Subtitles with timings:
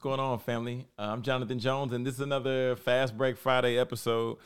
[0.00, 0.86] going on, family?
[0.98, 4.38] Uh, I'm Jonathan Jones, and this is another Fast Break Friday episode.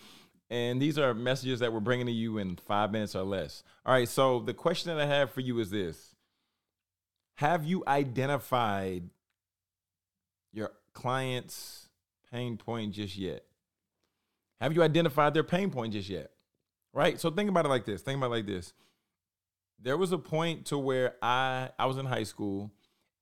[0.50, 3.62] And these are messages that we're bringing to you in five minutes or less.
[3.86, 6.16] All right, so the question that I have for you is this
[7.36, 9.08] Have you identified
[10.52, 11.88] your client's
[12.32, 13.44] pain point just yet?
[14.60, 16.32] Have you identified their pain point just yet?
[16.92, 17.20] Right?
[17.20, 18.02] So think about it like this.
[18.02, 18.72] Think about it like this.
[19.80, 22.72] There was a point to where I I was in high school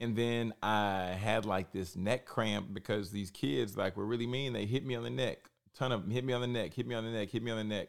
[0.02, 4.52] and then I had like this neck cramp because these kids like were really mean.
[4.52, 5.48] They hit me on the neck.
[5.72, 7.40] A ton of them hit me on the neck, hit me on the neck, hit
[7.40, 7.88] me on the neck.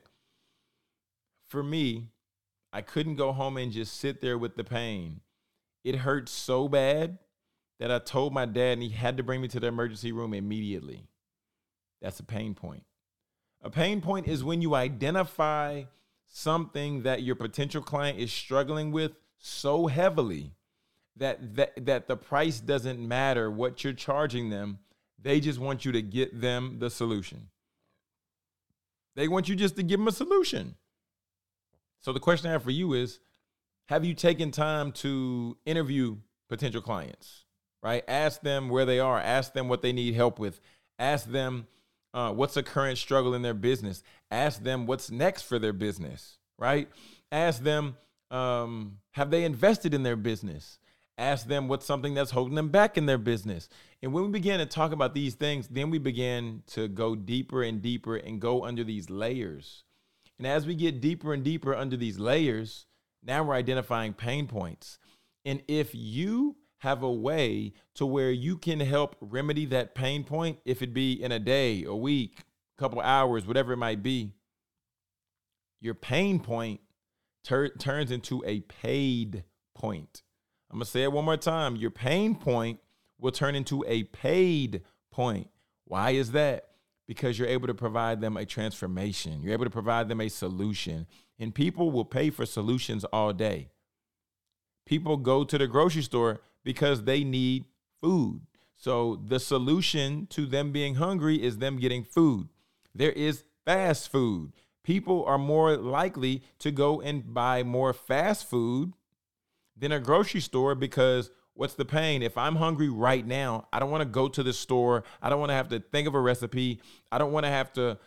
[1.48, 2.10] For me,
[2.72, 5.22] I couldn't go home and just sit there with the pain.
[5.84, 7.18] It hurt so bad
[7.80, 10.36] that I told my dad and he had to bring me to the emergency room
[10.36, 11.08] immediately.
[12.00, 12.84] That's a pain point.
[13.64, 15.86] A pain point is when you identify
[16.28, 20.52] something that your potential client is struggling with so heavily
[21.18, 24.80] that that that the price doesn't matter what you're charging them.
[25.22, 27.50] They just want you to get them the solution.
[29.16, 30.76] They want you just to give them a solution.
[32.00, 33.20] So the question I have for you is
[33.88, 36.18] have you taken time to interview
[36.50, 37.46] potential clients?
[37.82, 38.04] Right?
[38.08, 40.60] Ask them where they are, ask them what they need help with.
[41.00, 41.68] Ask them
[42.14, 44.04] uh, what's a current struggle in their business?
[44.30, 46.88] Ask them what's next for their business, right?
[47.32, 47.98] Ask them,
[48.30, 50.78] um, have they invested in their business?
[51.18, 53.70] Ask them what's something that's holding them back in their business.
[54.02, 57.62] And when we began to talk about these things, then we began to go deeper
[57.62, 59.84] and deeper and go under these layers.
[60.38, 62.88] And as we get deeper and deeper under these layers,
[63.24, 64.98] now we're identifying pain points.
[65.46, 70.60] And if you have a way to where you can help remedy that pain point,
[70.66, 72.40] if it be in a day, a week,
[72.78, 74.34] a couple hours, whatever it might be,
[75.80, 76.82] your pain point
[77.44, 79.44] tur- turns into a paid
[79.76, 80.24] point.
[80.74, 81.76] I'm gonna say it one more time.
[81.76, 82.80] Your pain point
[83.20, 85.48] will turn into a paid point.
[85.86, 86.70] Why is that?
[87.08, 89.44] Because you're able to provide them a transformation.
[89.44, 91.06] You're able to provide them a solution.
[91.38, 93.70] And people will pay for solutions all day.
[94.88, 97.66] People go to the grocery store because they need
[98.02, 98.42] food.
[98.76, 102.50] So the solution to them being hungry is them getting food.
[102.96, 104.54] There is fast food.
[104.84, 108.94] People are more likely to go and buy more fast food
[109.78, 112.22] than a grocery store because what's the pain?
[112.22, 115.04] If I'm hungry right now, I don't want to go to the store.
[115.22, 116.82] I don't want to have to think of a recipe.
[117.12, 117.98] I don't want to have to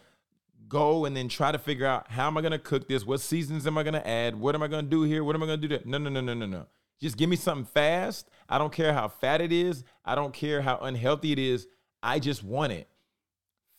[0.69, 3.07] go and then try to figure out how am I going to cook this?
[3.07, 4.39] What seasons am I going to add?
[4.39, 5.23] What am I going to do here?
[5.23, 5.85] What am I going to do there?
[5.85, 6.67] No, no, no, no, no, no.
[7.01, 8.29] Just give me something fast.
[8.49, 9.85] I don't care how fat it is.
[10.05, 11.67] I don't care how unhealthy it is.
[12.03, 12.89] I just want it.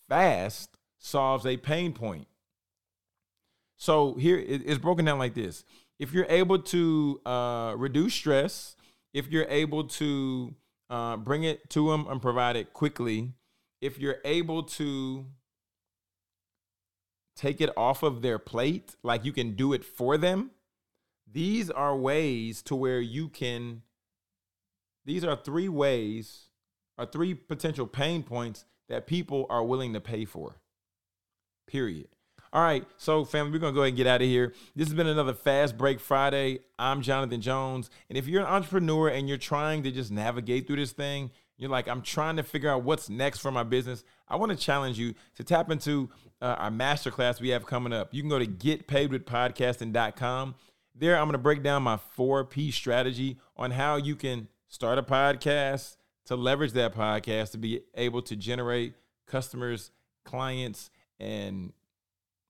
[0.08, 2.28] Fast solves a pain point.
[3.76, 5.64] So here it's broken down like this.
[6.00, 8.76] If you're able to uh, reduce stress,
[9.14, 10.54] if you're able to
[10.90, 13.34] uh, bring it to them and provide it quickly,
[13.82, 15.26] if you're able to
[17.36, 20.52] take it off of their plate, like you can do it for them,
[21.32, 23.82] these are ways to where you can,
[25.06, 26.46] these are three ways,
[26.98, 30.62] are three potential pain points that people are willing to pay for.
[31.68, 32.08] Period.
[32.54, 34.54] All right, so family, we're gonna go ahead and get out of here.
[34.74, 36.60] This has been another Fast Break Friday.
[36.80, 40.78] I'm Jonathan Jones, and if you're an entrepreneur and you're trying to just navigate through
[40.78, 44.06] this thing, you're like, I'm trying to figure out what's next for my business.
[44.30, 46.10] I want to challenge you to tap into
[46.42, 48.14] uh, our masterclass we have coming up.
[48.14, 50.56] You can go to getpaidwithpodcasting.com.
[50.96, 54.98] There, I'm going to break down my four P strategy on how you can start
[54.98, 58.94] a podcast to leverage that podcast to be able to generate
[59.26, 59.92] customers,
[60.24, 61.74] clients, and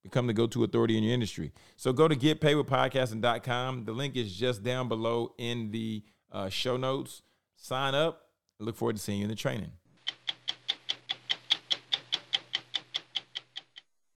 [0.09, 1.51] become the go-to authority in your industry.
[1.75, 3.85] So go to getpaidwithpodcasting.com.
[3.85, 7.22] The link is just down below in the uh, show notes.
[7.56, 8.29] Sign up.
[8.59, 9.72] I look forward to seeing you in the training.